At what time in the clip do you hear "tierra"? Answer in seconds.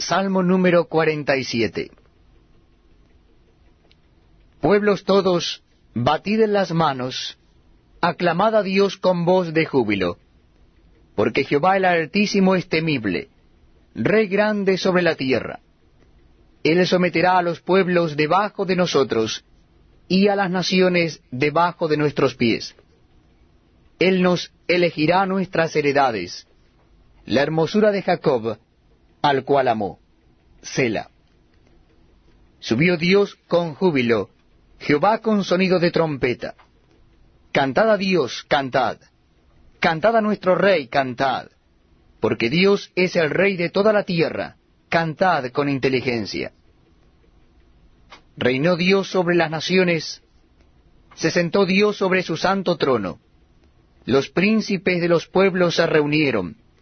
15.16-15.60, 44.04-44.56